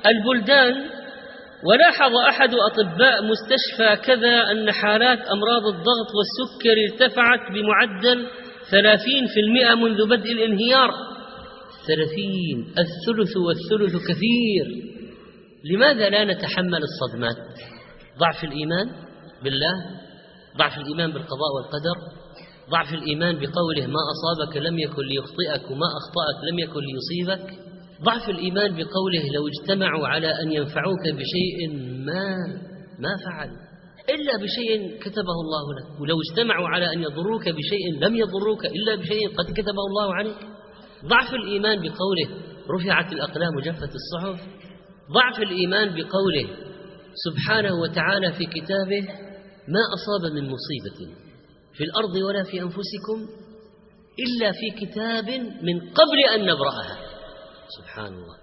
البلدان 0.06 0.76
ولاحظ 1.64 2.16
أحد 2.16 2.50
أطباء 2.54 3.24
مستشفى 3.24 4.06
كذا 4.06 4.52
أن 4.52 4.72
حالات 4.72 5.20
أمراض 5.20 5.66
الضغط 5.66 6.10
والسكر 6.16 6.76
ارتفعت 6.92 7.40
بمعدل 7.54 8.28
ثلاثين 8.72 9.28
في 9.34 9.40
المئة 9.40 9.76
منذ 9.76 10.10
بدء 10.10 10.32
الانهيار. 10.32 10.90
ثلاثين 11.88 12.60
الثلث 12.62 13.38
والثلث 13.38 14.04
كثير. 14.04 14.66
لماذا 15.64 16.10
لا 16.10 16.24
نتحمل 16.24 16.82
الصدمات؟ 16.84 17.38
ضعف 18.20 18.44
الإيمان 18.44 18.90
بالله 19.44 19.74
ضعف 20.58 20.78
الإيمان 20.78 21.12
بالقضاء 21.12 21.52
والقدر 21.56 21.98
ضعف 22.70 22.94
الإيمان 22.94 23.36
بقوله 23.36 23.88
ما 23.88 24.00
أصابك 24.14 24.58
لم 24.58 24.80
يكن 24.80 25.04
ليخطئك 25.04 25.72
وما 25.72 25.88
أخطأك 26.00 26.52
لم 26.52 26.60
يكن 26.60 26.80
ليصيبك. 26.80 27.70
ضعف 28.04 28.30
الإيمان 28.30 28.72
بقوله 28.72 29.24
لو 29.34 29.48
اجتمعوا 29.48 30.08
على 30.08 30.28
أن 30.28 30.52
ينفعوك 30.52 31.04
بشيء 31.08 31.78
ما 32.06 32.36
ما 33.00 33.18
فعل 33.26 33.69
إلا 34.16 34.34
بشيء 34.44 35.00
كتبه 35.00 35.38
الله 35.44 35.66
لك. 35.78 36.02
ولو 36.02 36.18
اجتمعوا 36.22 36.70
على 36.70 36.94
أن 36.94 37.02
يضروك 37.04 37.50
بشيء 37.50 38.00
لم 38.02 38.16
يضروك 38.16 38.66
إلا 38.66 38.96
بشيء 38.96 39.28
قد 39.38 39.46
كتبه 39.54 39.84
الله 39.90 40.14
عليك. 40.14 40.38
ضعف 41.06 41.34
الإيمان 41.34 41.78
بقوله 41.82 42.30
رفعت 42.76 43.14
الأقلام 43.14 43.56
وجفت 43.58 43.92
الصحف. 43.96 44.48
ضعف 45.14 45.40
الإيمان 45.40 45.88
بقوله 45.88 46.50
سبحانه 47.26 47.74
وتعالى 47.82 48.32
في 48.32 48.46
كتابه 48.46 49.02
ما 49.68 49.84
أصاب 49.94 50.32
من 50.34 50.44
مصيبة 50.44 51.14
في 51.74 51.84
الأرض 51.84 52.16
ولا 52.16 52.44
في 52.44 52.62
أنفسكم 52.62 53.28
إلا 54.20 54.52
في 54.52 54.86
كتاب 54.86 55.30
من 55.62 55.80
قبل 55.80 56.20
أن 56.36 56.42
نبرأها. 56.42 56.98
سبحان 57.78 58.14
الله. 58.14 58.36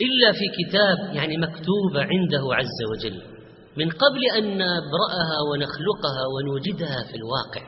إلا 0.00 0.32
في 0.32 0.46
كتاب 0.58 1.16
يعني 1.16 1.36
مكتوبة 1.36 2.00
عنده 2.00 2.54
عز 2.54 2.80
وجل. 2.92 3.39
من 3.76 3.88
قبل 3.90 4.24
أن 4.38 4.44
نبرأها 4.54 5.38
ونخلقها 5.50 6.24
ونوجدها 6.34 7.04
في 7.10 7.16
الواقع. 7.16 7.62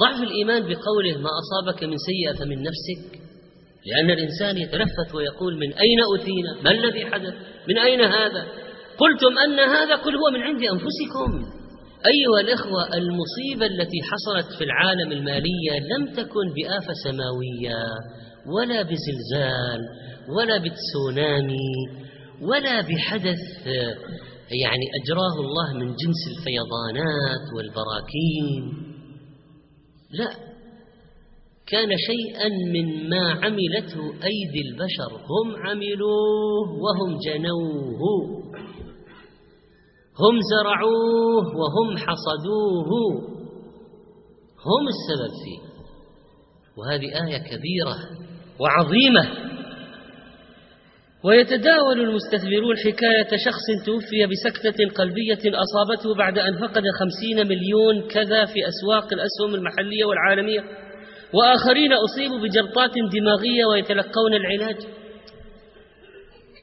ضعف 0.00 0.22
الإيمان 0.22 0.62
بقوله 0.62 1.18
ما 1.18 1.30
أصابك 1.40 1.84
من 1.84 1.96
سيئة 1.96 2.32
فمن 2.32 2.62
نفسك. 2.62 3.20
لأن 3.86 4.10
الإنسان 4.10 4.58
يتلفت 4.58 5.14
ويقول 5.14 5.54
من 5.56 5.72
أين 5.72 5.98
أتينا 6.18 6.62
ما 6.64 6.70
الذي 6.70 7.06
حدث؟ 7.06 7.34
من 7.68 7.78
أين 7.78 8.00
هذا؟ 8.00 8.46
قلتم 8.98 9.38
أن 9.38 9.58
هذا 9.58 9.96
قل 9.96 10.16
هو 10.16 10.30
من 10.34 10.42
عند 10.42 10.62
أنفسكم. 10.62 11.60
أيها 12.06 12.40
الإخوة 12.40 12.96
المصيبة 12.96 13.66
التي 13.66 13.98
حصلت 14.02 14.58
في 14.58 14.64
العالم 14.64 15.12
المالية 15.12 15.78
لم 15.96 16.06
تكن 16.06 16.54
بآفة 16.54 16.92
سماوية 17.04 17.84
ولا 18.46 18.82
بزلزال 18.82 19.80
ولا 20.36 20.58
بتسونامي 20.58 21.74
ولا 22.42 22.80
بحدث 22.80 23.38
يعني 24.50 24.86
أجراه 25.02 25.36
الله 25.40 25.74
من 25.74 25.86
جنس 25.86 26.22
الفيضانات 26.30 27.44
والبراكين. 27.56 28.84
لا 30.10 30.30
كان 31.66 31.88
شيئا 31.96 32.48
من 32.48 33.08
ما 33.10 33.30
عملته 33.30 34.04
أيدي 34.24 34.60
البشر. 34.68 35.12
هم 35.12 35.56
عملوه 35.56 36.68
وهم 36.70 37.18
جنوه 37.26 38.40
هم 40.20 40.38
زرعوه 40.40 41.56
وهم 41.56 41.96
حصدوه 41.96 42.90
هم 44.66 44.88
السبب 44.88 45.32
فيه. 45.44 45.70
وهذه 46.76 47.26
آية 47.26 47.38
كبيرة 47.38 47.96
وعظيمة. 48.60 49.49
ويتداول 51.24 52.00
المستثمرون 52.00 52.76
حكاية 52.76 53.36
شخص 53.44 53.84
توفي 53.86 54.26
بسكتة 54.26 54.88
قلبية 54.94 55.38
أصابته 55.44 56.14
بعد 56.14 56.38
أن 56.38 56.58
فقد 56.58 56.82
خمسين 56.98 57.48
مليون 57.48 58.08
كذا 58.08 58.44
في 58.44 58.68
أسواق 58.68 59.08
الأسهم 59.12 59.54
المحلية 59.54 60.04
والعالمية 60.04 60.64
وآخرين 61.34 61.92
أصيبوا 61.92 62.38
بجلطات 62.38 62.90
دماغية 63.12 63.64
ويتلقون 63.64 64.34
العلاج. 64.34 64.76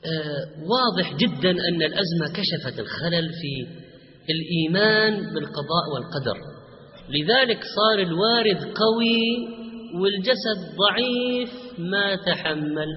آه 0.05 0.45
واضح 0.69 1.15
جدا 1.15 1.51
أن 1.51 1.81
الأزمة 1.81 2.27
كشفت 2.33 2.79
الخلل 2.79 3.29
في 3.41 3.67
الإيمان 4.29 5.13
بالقضاء 5.13 5.85
والقدر. 5.93 6.37
لذلك 7.09 7.59
صار 7.75 7.99
الوارد 7.99 8.63
قوي 8.63 9.21
والجسد 10.01 10.75
ضعيف 10.77 11.49
ما 11.77 12.15
تحمل. 12.15 12.87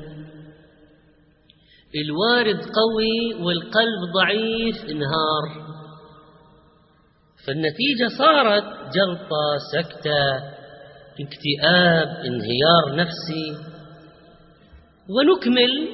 الوارد 1.95 2.57
قوي 2.57 3.45
والقلب 3.45 4.01
ضعيف 4.15 4.77
انهار. 4.91 5.71
فالنتيجة 7.47 8.09
صارت 8.19 8.65
جلطة 8.65 9.57
سكتة 9.73 10.37
اكتئاب 11.21 12.09
انهيار 12.27 12.97
نفسي. 12.97 13.71
ونكمل 15.09 15.89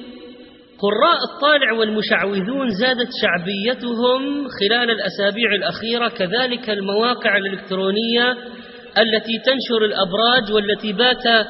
قراء 0.78 1.18
الطالع 1.34 1.72
والمشعوذون 1.72 2.70
زادت 2.70 3.08
شعبيتهم 3.22 4.48
خلال 4.48 4.90
الأسابيع 4.90 5.54
الأخيرة 5.54 6.08
كذلك 6.08 6.70
المواقع 6.70 7.36
الإلكترونية 7.36 8.30
التي 8.98 9.38
تنشر 9.44 9.84
الأبراج 9.84 10.52
والتي 10.52 10.92
بات 10.92 11.46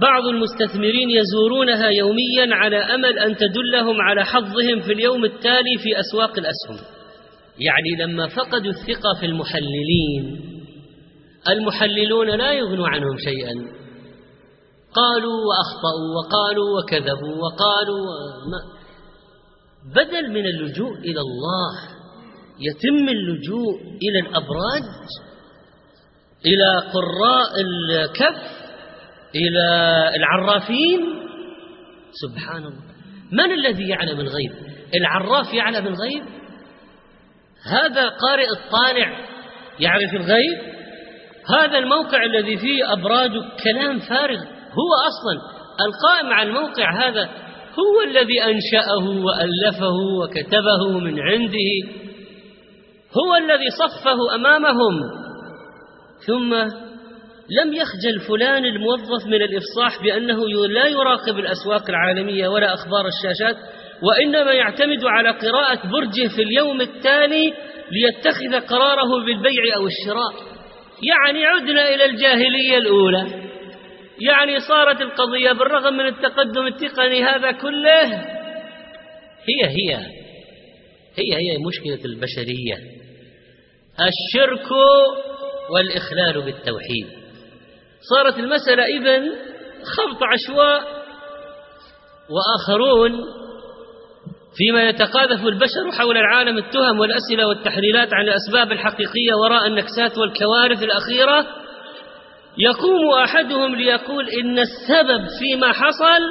بعض 0.00 0.22
المستثمرين 0.26 1.10
يزورونها 1.10 1.88
يوميا 1.88 2.54
على 2.54 2.76
أمل 2.76 3.18
أن 3.18 3.36
تدلهم 3.36 4.00
على 4.00 4.24
حظهم 4.24 4.80
في 4.80 4.92
اليوم 4.92 5.24
التالي 5.24 5.78
في 5.82 6.00
أسواق 6.00 6.38
الأسهم. 6.38 6.86
يعني 7.58 7.90
لما 8.04 8.28
فقدوا 8.28 8.70
الثقة 8.72 9.14
في 9.20 9.26
المحللين 9.26 10.40
المحللون 11.48 12.30
لا 12.30 12.52
يغنوا 12.52 12.88
عنهم 12.88 13.16
شيئا. 13.24 13.54
قالوا 14.94 15.38
وأخطأوا 15.48 16.08
وقالوا 16.16 16.78
وكذبوا 16.78 17.36
وقالوا 17.42 18.04
ما 18.50 18.74
بدل 19.94 20.30
من 20.30 20.46
اللجوء 20.46 20.98
إلى 20.98 21.20
الله 21.20 21.72
يتم 22.60 23.08
اللجوء 23.08 23.80
إلى 23.80 24.18
الأبراج 24.20 24.82
إلى 26.46 26.90
قراء 26.92 27.60
الكف 27.60 28.63
إلى 29.34 29.66
العرافين؟ 30.16 31.00
سبحان 32.22 32.62
الله. 32.62 32.84
من 33.32 33.52
الذي 33.52 33.88
يعلم 33.88 34.20
الغيب؟ 34.20 34.52
العراف 34.94 35.54
يعلم 35.54 35.86
الغيب؟ 35.86 36.22
هذا 37.66 38.08
قارئ 38.08 38.46
الطالع 38.50 39.18
يعرف 39.80 40.14
الغيب؟ 40.14 40.74
هذا 41.48 41.78
الموقع 41.78 42.24
الذي 42.24 42.56
فيه 42.56 42.92
أبراج 42.92 43.30
كلام 43.64 43.98
فارغ 43.98 44.38
هو 44.78 44.90
أصلا 45.08 45.54
القائم 45.86 46.32
على 46.32 46.48
الموقع 46.48 47.08
هذا 47.08 47.24
هو 47.78 48.02
الذي 48.10 48.42
أنشأه 48.42 49.08
وألفه 49.08 49.94
وكتبه 50.20 50.98
من 50.98 51.20
عنده. 51.20 52.00
هو 53.16 53.36
الذي 53.36 53.70
صفه 53.70 54.34
أمامهم. 54.34 55.00
ثم 56.26 56.54
لم 57.50 57.74
يخجل 57.74 58.20
فلان 58.28 58.64
الموظف 58.64 59.26
من 59.26 59.42
الإفصاح 59.42 60.02
بأنه 60.02 60.48
لا 60.48 60.86
يراقب 60.88 61.38
الأسواق 61.38 61.88
العالمية 61.88 62.48
ولا 62.48 62.74
أخبار 62.74 63.06
الشاشات 63.06 63.56
وإنما 64.02 64.52
يعتمد 64.52 65.04
على 65.04 65.30
قراءة 65.30 65.90
برجه 65.90 66.28
في 66.36 66.42
اليوم 66.42 66.80
التالي 66.80 67.54
ليتخذ 67.90 68.66
قراره 68.66 69.24
بالبيع 69.24 69.76
أو 69.76 69.86
الشراء. 69.86 70.54
يعني 71.02 71.46
عدنا 71.46 71.94
إلى 71.94 72.04
الجاهلية 72.04 72.78
الأولى. 72.78 73.26
يعني 74.20 74.60
صارت 74.60 75.00
القضية 75.00 75.52
بالرغم 75.52 75.94
من 75.94 76.06
التقدم 76.06 76.66
التقني 76.66 77.24
هذا 77.24 77.52
كله 77.52 78.12
هي 79.46 79.66
هي 79.66 79.96
هي 81.16 81.36
هي 81.36 81.58
مشكلة 81.58 82.04
البشرية. 82.04 82.78
الشرك 84.00 84.70
والإخلال 85.70 86.44
بالتوحيد. 86.44 87.23
صارت 88.10 88.38
المسألة 88.38 88.84
إذن 88.84 89.32
خبط 89.84 90.22
عشواء 90.22 91.04
وآخرون 92.30 93.12
فيما 94.56 94.88
يتقاذف 94.88 95.46
البشر 95.46 95.92
حول 95.98 96.16
العالم 96.16 96.58
التهم 96.58 97.00
والأسئلة 97.00 97.46
والتحليلات 97.48 98.08
عن 98.14 98.24
الأسباب 98.24 98.72
الحقيقية 98.72 99.34
وراء 99.34 99.66
النكسات 99.66 100.18
والكوارث 100.18 100.82
الأخيرة 100.82 101.46
يقوم 102.58 103.10
أحدهم 103.24 103.74
ليقول 103.74 104.28
إن 104.28 104.58
السبب 104.58 105.26
فيما 105.38 105.72
حصل 105.72 106.22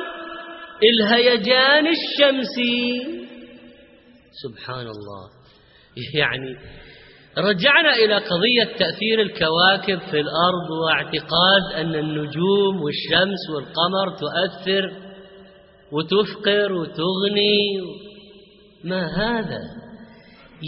الهيجان 0.84 1.88
الشمسي. 1.88 3.02
سبحان 4.44 4.88
الله. 4.88 5.30
يعني 6.16 6.58
رجعنا 7.38 7.96
إلى 7.96 8.16
قضية 8.16 8.64
تأثير 8.64 9.22
الكواكب 9.22 10.00
في 10.12 10.20
الأرض 10.20 10.70
واعتقاد 10.86 11.74
أن 11.76 11.96
النجوم 11.96 12.82
والشمس 12.82 13.50
والقمر 13.56 14.18
تؤثر 14.20 14.92
وتفقر 15.92 16.74
وتغني. 16.74 17.82
ما 18.84 19.06
هذا؟ 19.06 19.60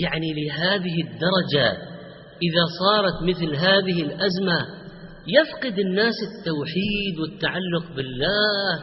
يعني 0.03 0.33
لهذه 0.33 1.01
الدرجة 1.01 1.71
إذا 2.43 2.65
صارت 2.79 3.23
مثل 3.23 3.55
هذه 3.55 4.01
الأزمة 4.01 4.65
يفقد 5.27 5.79
الناس 5.79 6.13
التوحيد 6.31 7.19
والتعلق 7.19 7.95
بالله 7.95 8.79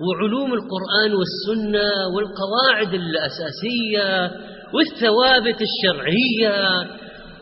وعلوم 0.00 0.52
القرآن 0.52 1.14
والسنة 1.14 2.06
والقواعد 2.14 2.94
الأساسية 2.94 4.30
والثوابت 4.74 5.62
الشرعية 5.62 6.86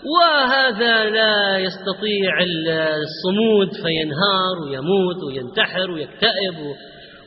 وهذا 0.05 1.11
لا 1.11 1.59
يستطيع 1.59 2.43
الصمود 3.03 3.73
فينهار 3.73 4.59
ويموت 4.67 5.23
وينتحر 5.27 5.91
ويكتئب. 5.91 6.75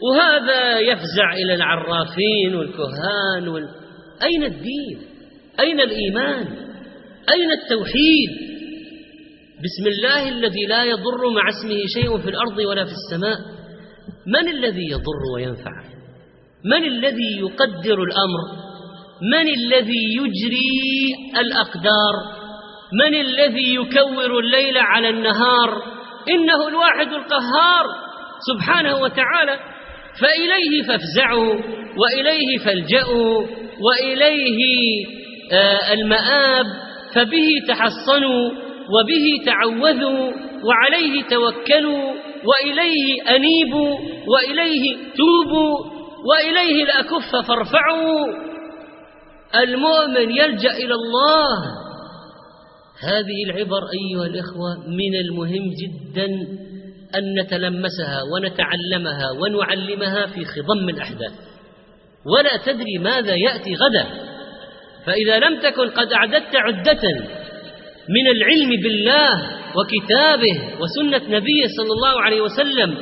وهذا 0.01 0.79
يفزع 0.79 1.33
إلى 1.33 1.53
العرافين 1.53 2.55
والكهان 2.55 3.47
وال... 3.47 3.69
أين 4.23 4.43
الدين؟ 4.43 5.01
أين 5.59 5.79
الإيمان؟ 5.79 6.45
أين 7.33 7.51
التوحيد؟ 7.63 8.29
بسم 9.63 9.87
الله 9.87 10.29
الذي 10.29 10.65
لا 10.65 10.83
يضر 10.83 11.29
مع 11.29 11.49
اسمه 11.49 11.77
شيء 11.93 12.17
في 12.17 12.29
الأرض 12.29 12.57
ولا 12.57 12.85
في 12.85 12.91
السماء. 12.91 13.37
من 14.27 14.49
الذي 14.49 14.91
يضر 14.91 15.33
وينفع؟ 15.35 15.83
من 16.65 16.83
الذي 16.83 17.39
يقدر 17.39 18.03
الأمر؟ 18.03 18.67
من 19.21 19.53
الذي 19.53 20.15
يجري 20.15 21.15
الأقدار؟ 21.39 22.36
من 22.93 23.15
الذي 23.21 23.75
يكور 23.75 24.39
الليل 24.39 24.77
على 24.77 25.09
النهار؟ 25.09 25.83
إنه 26.29 26.67
الواحد 26.67 27.07
القهار 27.07 27.85
سبحانه 28.47 28.97
وتعالى. 28.97 29.59
فإليه 30.21 30.83
فافزعوا 30.87 31.53
وإليه 31.97 32.57
فالجأوا 32.57 33.47
وإليه 33.81 34.57
آه 35.53 35.93
المآب. 35.93 36.65
فبه 37.15 37.47
تحصنوا 37.67 38.51
وبه 38.89 39.45
تعوذوا 39.45 40.31
وعليه 40.63 41.23
توكلوا 41.23 42.13
وإليه 42.45 43.35
أنيبوا 43.35 43.97
وإليه 44.27 44.95
توبوا 44.95 45.77
وإليه 46.29 46.83
الأكف 46.83 47.47
فارفعوا. 47.47 48.27
المؤمن 49.55 50.31
يلجأ 50.31 50.71
إلى 50.71 50.93
الله. 50.93 51.86
هذه 53.03 53.43
العبر 53.45 53.81
أيها 53.93 54.25
الإخوة 54.25 54.87
من 54.87 55.15
المهم 55.15 55.73
جدا 55.81 56.25
أن 57.15 57.39
نتلمسها 57.39 58.21
ونتعلمها 58.33 59.31
ونعلمها 59.41 60.25
في 60.25 60.45
خضم 60.45 60.89
الأحداث. 60.89 61.31
ولا 62.25 62.57
تدري 62.65 62.97
ماذا 62.97 63.35
يأتي 63.35 63.75
غدا. 63.75 64.05
فإذا 65.05 65.39
لم 65.39 65.59
تكن 65.59 65.89
قد 65.89 66.13
أعددت 66.13 66.55
عدة 66.55 67.01
من 68.09 68.27
العلم 68.27 68.69
بالله 68.83 69.57
وكتابه 69.75 70.81
وسنة 70.81 71.37
نبيه 71.37 71.65
صلى 71.77 71.91
الله 71.91 72.21
عليه 72.21 72.41
وسلم 72.41 72.97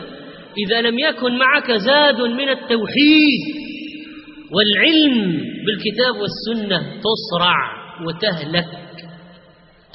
إذا 0.68 0.82
لم 0.82 1.00
يكن 1.00 1.38
معك 1.38 1.72
زاد 1.72 2.22
من 2.22 2.50
التوحيد 2.50 3.42
والعلم 4.52 5.42
بالكتاب 5.66 6.16
والسنة 6.16 6.78
تصرع 6.80 7.56
وتهلك. 8.08 8.85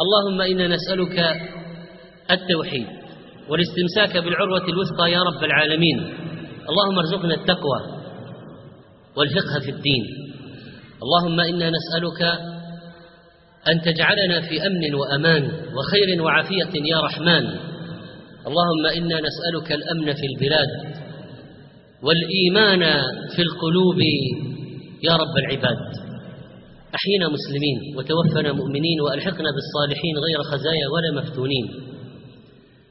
اللهم 0.03 0.41
إنا 0.41 0.69
نسألك 0.69 1.17
التوحيد 2.31 2.87
والاستمساك 3.49 4.25
بالعروة 4.25 4.65
الوثقى 4.69 5.13
يا 5.13 5.23
رب 5.23 5.45
العالمين. 5.45 5.99
اللهم 6.69 6.99
ارزقنا 6.99 7.35
التقوى 7.35 7.81
والفقه 9.17 9.61
في 9.65 9.71
الدين. 9.71 10.05
اللهم 11.03 11.41
إنا 11.41 11.71
نسألك 11.71 12.23
أن 13.69 13.81
تجعلنا 13.81 14.41
في 14.41 14.67
أمن 14.67 14.95
وأمان 14.95 15.43
وخير 15.77 16.23
وعافية 16.23 16.73
يا 16.93 17.01
رحمن. 17.01 17.45
اللهم 18.47 18.87
إنا 18.97 19.21
نسألك 19.21 19.73
الأمن 19.73 20.13
في 20.13 20.27
البلاد 20.27 20.69
والإيمان 22.03 22.81
في 23.37 23.43
القلوب 23.43 24.01
يا 25.03 25.17
رب 25.17 25.37
العباد. 25.39 26.00
أحينا 26.95 27.29
مسلمين 27.29 27.97
وتوفنا 27.97 28.53
مؤمنين 28.53 29.01
وألحقنا 29.01 29.49
بالصالحين 29.57 30.19
غير 30.19 30.43
خزايا 30.43 30.87
ولا 30.89 31.23
مفتونين. 31.23 31.67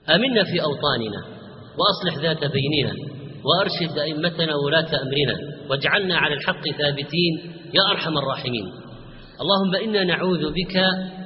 آمنا 0.10 0.44
في 0.44 0.62
أوطاننا 0.64 1.22
وأصلح 1.80 2.18
ذات 2.24 2.52
بيننا 2.52 2.94
وأرشد 3.44 4.00
أئمتنا 4.00 4.56
وولاة 4.56 5.02
أمرنا 5.02 5.38
واجعلنا 5.70 6.18
على 6.18 6.34
الحق 6.34 6.64
ثابتين 6.78 7.34
يا 7.74 7.82
أرحم 7.92 8.18
الراحمين. 8.18 8.72
اللهم 9.42 9.76
إنا 9.76 10.04
نعوذ 10.04 10.50
بك 10.52 10.76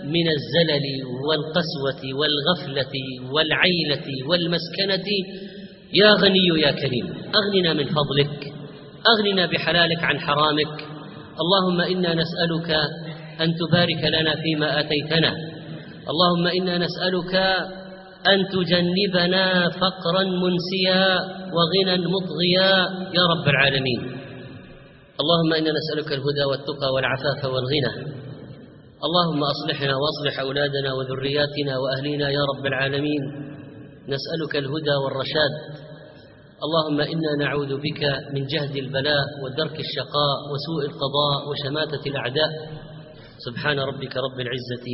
من 0.05 0.27
الزلل 0.35 0.85
والقسوة 1.27 2.01
والغفلة 2.19 2.93
والعيلة 3.31 4.07
والمسكنة. 4.29 5.07
يا 5.93 6.13
غني 6.13 6.61
يا 6.61 6.71
كريم 6.71 7.13
أغننا 7.35 7.73
من 7.73 7.85
فضلك 7.85 8.53
أغننا 9.13 9.45
بحلالك 9.45 10.03
عن 10.03 10.19
حرامك. 10.19 10.92
اللهم 11.41 11.81
إنا 11.81 12.13
نسألك 12.13 12.69
أن 13.41 13.49
تبارك 13.55 14.01
لنا 14.03 14.35
فيما 14.35 14.79
آتيتنا. 14.79 15.33
اللهم 16.11 16.47
إنا 16.47 16.77
نسألك 16.77 17.35
أن 18.27 18.39
تجنبنا 18.53 19.69
فقرا 19.69 20.23
منسيا 20.23 21.05
وغنى 21.55 22.07
مطغيا 22.07 22.71
يا 23.17 23.23
رب 23.33 23.47
العالمين. 23.47 24.01
اللهم 25.21 25.53
إنا 25.53 25.71
نسألك 25.79 26.09
الهدى 26.13 26.43
والتقى 26.49 26.93
والعفاف 26.93 27.45
والغنى. 27.45 27.93
اللهم 29.05 29.43
أصلحنا 29.43 29.93
وأصلح 29.95 30.39
أولادنا 30.39 30.93
وذرياتنا 30.93 31.77
وأهلينا 31.77 32.29
يا 32.29 32.43
رب 32.51 32.65
العالمين. 32.65 33.23
نسألك 34.07 34.55
الهدى 34.55 34.95
والرشاد. 35.03 35.53
اللهم 36.63 37.01
إنا 37.01 37.31
نعوذ 37.45 37.75
بك 37.77 38.01
من 38.33 38.45
جهد 38.45 38.75
البلاء 38.75 39.25
ودرك 39.43 39.79
الشقاء 39.79 40.37
وسوء 40.51 40.81
القضاء 40.85 41.49
وشماتة 41.49 42.09
الأعداء. 42.09 42.51
سبحان 43.45 43.79
ربك 43.79 44.17
رب 44.17 44.39
العزة 44.39 44.87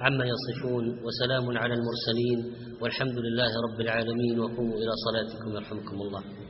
عما 0.00 0.24
يصفون 0.24 0.84
وسلام 1.04 1.58
على 1.58 1.74
المرسلين 1.74 2.38
والحمد 2.80 3.18
لله 3.18 3.50
رب 3.66 3.80
العالمين. 3.80 4.40
وقوموا 4.40 4.76
إلى 4.76 4.92
صلاتكم 5.06 5.56
يرحمكم 5.56 5.96
الله. 6.02 6.45